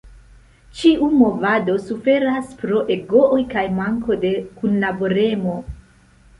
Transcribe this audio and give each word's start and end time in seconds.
Ĉiu 0.79 1.09
movado 1.17 1.75
suferas 1.89 2.49
pro 2.63 2.81
egooj 2.97 3.39
kaj 3.53 3.69
manko 3.83 4.21
de 4.27 4.35
kunlaboremo. 4.59 5.59